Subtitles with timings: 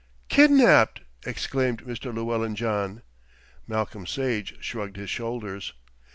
[0.29, 2.11] "Kidnapped!" exclaimed Mr.
[2.11, 3.03] Llewellyn John.
[3.67, 5.73] Malcolm Sage shrugged his shoulders.